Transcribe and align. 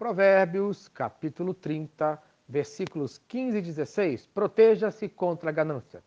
Provérbios, 0.00 0.88
capítulo 0.88 1.52
30, 1.52 2.18
versículos 2.48 3.18
15 3.28 3.58
e 3.58 3.60
16. 3.60 4.26
Proteja-se 4.28 5.10
contra 5.10 5.50
a 5.50 5.52
ganância. 5.52 6.02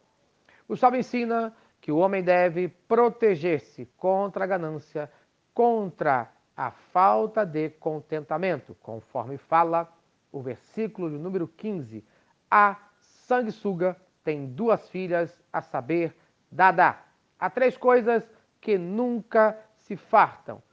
O 0.67 0.75
sábio 0.75 1.00
ensina 1.00 1.55
que 1.79 1.91
o 1.91 1.97
homem 1.97 2.23
deve 2.23 2.69
proteger-se 2.69 3.85
contra 3.95 4.45
a 4.45 4.47
ganância, 4.47 5.11
contra 5.53 6.33
a 6.57 6.71
falta 6.71 7.45
de 7.45 7.69
contentamento, 7.69 8.75
conforme 8.81 9.37
fala 9.37 9.87
o 10.31 10.41
versículo 10.41 11.12
de 11.12 11.19
número 11.19 11.47
15. 11.47 12.03
A 12.49 12.79
sanguessuga 12.97 13.96
tem 14.23 14.47
duas 14.47 14.89
filhas, 14.89 15.39
a 15.53 15.62
saber, 15.62 16.16
Dada. 16.52 16.98
Há 17.39 17.48
três 17.48 17.77
coisas 17.77 18.27
que 18.59 18.75
nunca 18.75 19.55
se 19.75 19.95
fartam. 19.95 20.63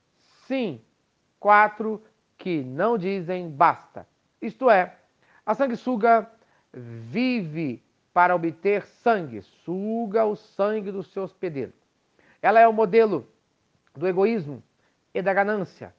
Sim, 0.47 0.81
quatro 1.39 2.03
que 2.41 2.65
não 2.65 2.97
dizem 2.97 3.51
basta. 3.51 4.07
Isto 4.41 4.71
é, 4.71 4.97
a 5.45 5.55
sanguessuga 5.55 6.29
vive 6.73 7.85
para 8.15 8.35
obter 8.35 8.87
sangue, 8.87 9.43
suga 9.43 10.25
o 10.25 10.35
sangue 10.35 10.91
do 10.91 11.03
seu 11.03 11.23
hospedeiro. 11.23 11.73
Ela 12.41 12.59
é 12.59 12.67
o 12.67 12.73
modelo 12.73 13.29
do 13.95 14.09
egoísmo 14.09 14.63
e 15.13 15.21
da 15.21 15.35
ganância. 15.35 15.95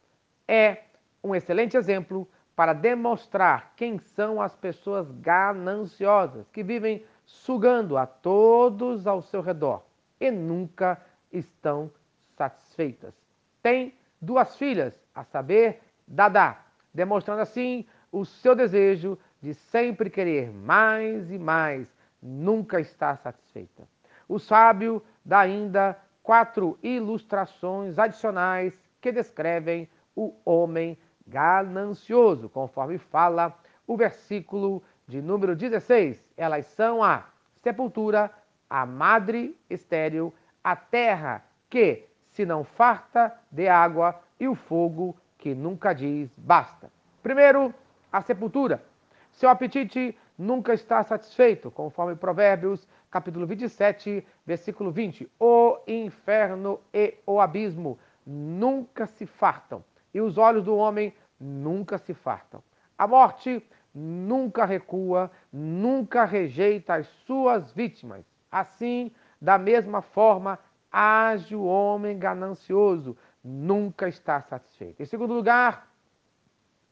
É 0.47 0.85
um 1.23 1.35
excelente 1.35 1.77
exemplo 1.77 2.27
para 2.55 2.73
demonstrar 2.73 3.73
quem 3.75 3.99
são 3.99 4.41
as 4.41 4.55
pessoas 4.55 5.11
gananciosas 5.11 6.49
que 6.49 6.63
vivem 6.63 7.05
sugando 7.23 7.97
a 7.97 8.07
todos 8.07 9.05
ao 9.05 9.21
seu 9.21 9.41
redor 9.41 9.83
e 10.19 10.31
nunca 10.31 10.99
estão 11.31 11.91
satisfeitas. 12.35 13.13
Tem 13.61 13.93
duas 14.19 14.55
filhas, 14.55 14.93
a 15.13 15.23
saber, 15.23 15.81
Dada, 16.11 16.57
demonstrando 16.93 17.41
assim 17.41 17.85
o 18.11 18.25
seu 18.25 18.53
desejo 18.53 19.17
de 19.41 19.53
sempre 19.53 20.09
querer 20.09 20.51
mais 20.51 21.31
e 21.31 21.39
mais, 21.39 21.87
nunca 22.21 22.81
está 22.81 23.15
satisfeita. 23.15 23.87
O 24.27 24.37
sábio 24.37 25.01
dá 25.23 25.39
ainda 25.39 25.97
quatro 26.21 26.77
ilustrações 26.83 27.97
adicionais 27.97 28.73
que 28.99 29.09
descrevem 29.09 29.87
o 30.13 30.35
homem 30.43 30.97
ganancioso, 31.25 32.49
conforme 32.49 32.97
fala 32.97 33.57
o 33.87 33.95
versículo 33.95 34.83
de 35.07 35.21
número 35.21 35.55
16. 35.55 36.21
Elas 36.35 36.65
são 36.65 37.01
a 37.01 37.23
sepultura, 37.63 38.29
a 38.69 38.85
madre 38.85 39.57
estéril, 39.69 40.33
a 40.61 40.75
terra 40.75 41.41
que 41.69 42.05
se 42.31 42.45
não 42.45 42.65
farta 42.65 43.33
de 43.49 43.69
água 43.69 44.21
e 44.37 44.47
o 44.49 44.55
fogo 44.55 45.15
que 45.41 45.55
nunca 45.55 45.91
diz 45.91 46.29
basta. 46.37 46.91
Primeiro, 47.23 47.73
a 48.13 48.21
sepultura. 48.21 48.83
Seu 49.31 49.49
apetite 49.49 50.15
nunca 50.37 50.71
está 50.71 51.03
satisfeito, 51.03 51.71
conforme 51.71 52.15
Provérbios, 52.15 52.87
capítulo 53.09 53.47
27, 53.47 54.25
versículo 54.45 54.91
20. 54.91 55.27
O 55.39 55.79
inferno 55.87 56.79
e 56.93 57.15
o 57.25 57.41
abismo 57.41 57.97
nunca 58.25 59.07
se 59.07 59.25
fartam, 59.25 59.83
e 60.13 60.21
os 60.21 60.37
olhos 60.37 60.63
do 60.65 60.75
homem 60.75 61.11
nunca 61.39 61.97
se 61.97 62.13
fartam. 62.13 62.61
A 62.95 63.07
morte 63.07 63.65
nunca 63.95 64.63
recua, 64.63 65.31
nunca 65.51 66.23
rejeita 66.23 66.93
as 66.93 67.07
suas 67.25 67.71
vítimas. 67.71 68.23
Assim, 68.51 69.11
da 69.41 69.57
mesma 69.57 70.03
forma, 70.03 70.59
age 70.91 71.55
o 71.55 71.63
homem 71.63 72.19
ganancioso, 72.19 73.17
nunca 73.43 74.07
está 74.07 74.41
satisfeito. 74.41 75.01
Em 75.01 75.05
segundo 75.05 75.33
lugar, 75.33 75.91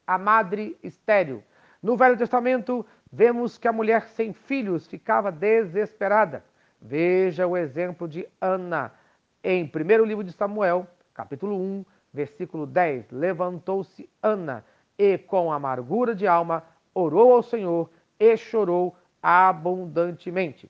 a 0.05 0.17
madre 0.17 0.77
estéril. 0.83 1.43
No 1.81 1.95
Velho 1.95 2.17
Testamento, 2.17 2.85
vemos 3.11 3.57
que 3.57 3.67
a 3.67 3.73
mulher 3.73 4.07
sem 4.09 4.33
filhos 4.33 4.87
ficava 4.87 5.31
desesperada. 5.31 6.43
Veja 6.81 7.45
o 7.45 7.55
exemplo 7.55 8.07
de 8.07 8.27
Ana. 8.41 8.93
Em 9.43 9.67
primeiro 9.67 10.03
livro 10.03 10.23
de 10.23 10.31
Samuel, 10.31 10.87
capítulo 11.13 11.55
1, 11.55 11.85
versículo 12.13 12.65
10. 12.65 13.11
Levantou-se 13.11 14.09
Ana 14.21 14.65
e, 14.97 15.17
com 15.17 15.51
amargura 15.51 16.15
de 16.15 16.27
alma, 16.27 16.63
orou 16.93 17.33
ao 17.33 17.43
Senhor 17.43 17.89
e 18.19 18.35
chorou 18.35 18.95
abundantemente. 19.21 20.69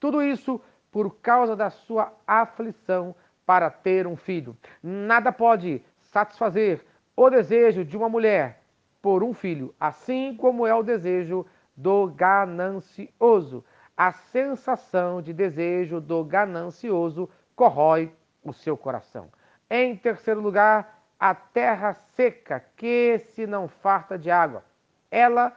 Tudo 0.00 0.22
isso 0.22 0.60
por 0.90 1.16
causa 1.16 1.54
da 1.54 1.70
sua 1.70 2.12
aflição 2.26 3.14
para 3.48 3.70
ter 3.70 4.06
um 4.06 4.14
filho. 4.14 4.54
Nada 4.82 5.32
pode 5.32 5.82
satisfazer 6.02 6.84
o 7.16 7.30
desejo 7.30 7.82
de 7.82 7.96
uma 7.96 8.06
mulher 8.06 8.62
por 9.00 9.24
um 9.24 9.32
filho, 9.32 9.74
assim 9.80 10.36
como 10.36 10.66
é 10.66 10.74
o 10.74 10.82
desejo 10.82 11.46
do 11.74 12.08
ganancioso. 12.08 13.64
A 13.96 14.12
sensação 14.12 15.22
de 15.22 15.32
desejo 15.32 15.98
do 15.98 16.22
ganancioso 16.22 17.26
corrói 17.56 18.12
o 18.44 18.52
seu 18.52 18.76
coração. 18.76 19.30
Em 19.70 19.96
terceiro 19.96 20.42
lugar, 20.42 21.00
a 21.18 21.34
terra 21.34 21.94
seca, 22.14 22.62
que 22.76 23.18
se 23.34 23.46
não 23.46 23.66
farta 23.66 24.18
de 24.18 24.30
água, 24.30 24.62
ela 25.10 25.56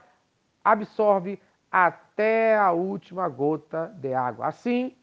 absorve 0.63 1.41
até 1.69 2.57
a 2.57 2.71
última 2.71 3.27
gota 3.27 3.93
de 3.97 4.13
água. 4.13 4.47
Assim, 4.47 4.95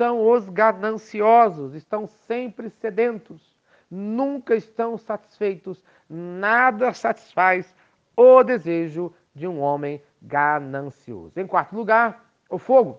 são 0.00 0.30
os 0.30 0.48
gananciosos, 0.48 1.74
estão 1.74 2.06
sempre 2.06 2.70
sedentos, 2.70 3.54
nunca 3.90 4.54
estão 4.54 4.96
satisfeitos, 4.96 5.84
nada 6.08 6.94
satisfaz 6.94 7.76
o 8.16 8.42
desejo 8.42 9.12
de 9.34 9.46
um 9.46 9.60
homem 9.60 10.02
ganancioso. 10.22 11.38
Em 11.38 11.46
quarto 11.46 11.76
lugar, 11.76 12.24
o 12.48 12.56
fogo. 12.56 12.98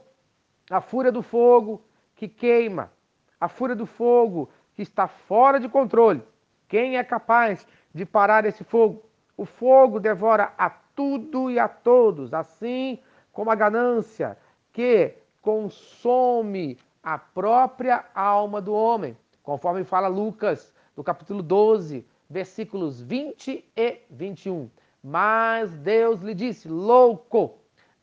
A 0.69 0.79
fúria 0.79 1.11
do 1.11 1.23
fogo 1.23 1.83
que 2.15 2.27
queima, 2.27 2.91
a 3.39 3.47
fúria 3.47 3.75
do 3.75 3.87
fogo 3.87 4.51
que 4.75 4.83
está 4.83 5.07
fora 5.07 5.59
de 5.59 5.67
controle. 5.67 6.21
Quem 6.67 6.99
é 6.99 7.03
capaz 7.03 7.65
de 7.91 8.05
parar 8.05 8.45
esse 8.45 8.63
fogo? 8.63 9.09
O 9.35 9.43
fogo 9.43 9.99
devora 9.99 10.53
a 10.55 10.69
tudo 10.69 11.49
e 11.49 11.57
a 11.57 11.67
todos, 11.67 12.31
assim 12.31 12.99
como 13.31 13.49
a 13.49 13.55
ganância 13.55 14.37
que 14.71 15.15
consome 15.41 16.77
a 17.03 17.17
própria 17.17 18.05
alma 18.13 18.61
do 18.61 18.73
homem, 18.73 19.17
conforme 19.41 19.83
fala 19.83 20.07
Lucas, 20.07 20.73
no 20.95 21.03
capítulo 21.03 21.41
12, 21.41 22.05
versículos 22.29 23.01
20 23.01 23.65
e 23.75 24.01
21. 24.09 24.69
Mas 25.03 25.71
Deus 25.77 26.21
lhe 26.21 26.33
disse: 26.33 26.67
Louco, 26.67 27.57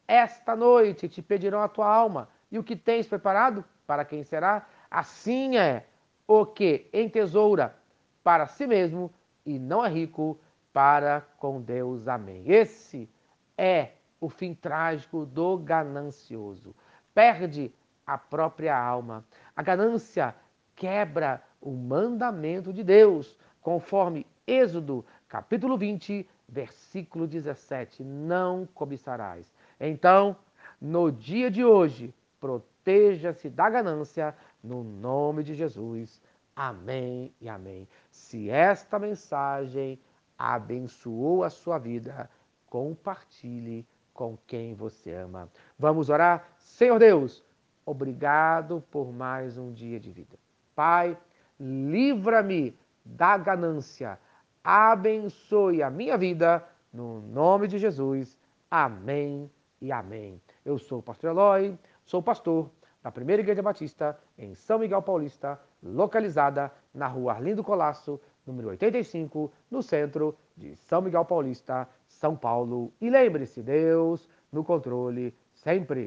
esta 0.06 0.56
noite 0.56 1.08
te 1.08 1.22
pedirão 1.22 1.62
a 1.62 1.68
tua 1.68 1.86
alma, 1.86 2.28
e 2.50 2.58
o 2.58 2.64
que 2.64 2.74
tens 2.74 3.06
preparado? 3.06 3.64
Para 3.86 4.04
quem 4.04 4.22
será? 4.22 4.66
Assim 4.90 5.56
é 5.56 5.86
o 6.26 6.44
que 6.44 6.88
entesoura 6.92 7.74
para 8.22 8.46
si 8.46 8.66
mesmo 8.66 9.10
e 9.46 9.58
não 9.58 9.84
é 9.84 9.88
rico 9.88 10.38
para 10.72 11.26
com 11.38 11.60
Deus. 11.60 12.06
Amém. 12.08 12.42
Esse 12.46 13.08
é 13.56 13.92
o 14.20 14.28
fim 14.28 14.54
trágico 14.54 15.24
do 15.24 15.56
ganancioso. 15.56 16.74
Perde 17.14 17.72
a 18.08 18.16
própria 18.16 18.74
alma. 18.74 19.22
A 19.54 19.62
ganância 19.62 20.34
quebra 20.74 21.42
o 21.60 21.72
mandamento 21.72 22.72
de 22.72 22.82
Deus, 22.82 23.36
conforme 23.60 24.26
Êxodo, 24.46 25.04
capítulo 25.28 25.76
20, 25.76 26.26
versículo 26.48 27.26
17: 27.26 28.02
Não 28.02 28.66
cobiçarás. 28.72 29.52
Então, 29.78 30.34
no 30.80 31.12
dia 31.12 31.50
de 31.50 31.62
hoje, 31.62 32.14
proteja-se 32.40 33.50
da 33.50 33.68
ganância, 33.68 34.34
no 34.64 34.82
nome 34.82 35.44
de 35.44 35.54
Jesus. 35.54 36.22
Amém 36.56 37.34
e 37.38 37.46
amém. 37.48 37.86
Se 38.10 38.48
esta 38.48 38.98
mensagem 38.98 40.00
abençoou 40.38 41.44
a 41.44 41.50
sua 41.50 41.78
vida, 41.78 42.30
compartilhe 42.70 43.86
com 44.14 44.38
quem 44.46 44.74
você 44.74 45.12
ama. 45.12 45.50
Vamos 45.78 46.08
orar? 46.08 46.48
Senhor 46.56 46.98
Deus, 46.98 47.44
obrigado 47.88 48.84
por 48.90 49.10
mais 49.12 49.56
um 49.56 49.72
dia 49.72 49.98
de 49.98 50.10
vida. 50.10 50.36
Pai, 50.74 51.16
livra-me 51.58 52.78
da 53.02 53.38
ganância, 53.38 54.18
abençoe 54.62 55.82
a 55.82 55.88
minha 55.88 56.18
vida, 56.18 56.62
no 56.92 57.22
nome 57.22 57.66
de 57.66 57.78
Jesus. 57.78 58.38
Amém 58.70 59.50
e 59.80 59.90
amém. 59.90 60.38
Eu 60.64 60.78
sou 60.78 60.98
o 60.98 61.02
pastor 61.02 61.30
Eloy, 61.30 61.78
sou 62.04 62.22
pastor 62.22 62.70
da 63.02 63.10
Primeira 63.10 63.40
Igreja 63.40 63.62
Batista 63.62 64.18
em 64.36 64.54
São 64.54 64.78
Miguel 64.78 65.00
Paulista, 65.00 65.58
localizada 65.82 66.70
na 66.92 67.06
rua 67.06 67.32
Arlindo 67.32 67.64
Colasso, 67.64 68.20
número 68.46 68.68
85, 68.68 69.50
no 69.70 69.82
centro 69.82 70.36
de 70.54 70.76
São 70.76 71.00
Miguel 71.00 71.24
Paulista, 71.24 71.88
São 72.06 72.36
Paulo. 72.36 72.92
E 73.00 73.08
lembre-se, 73.08 73.62
Deus 73.62 74.28
no 74.52 74.62
controle 74.62 75.34
sempre. 75.54 76.06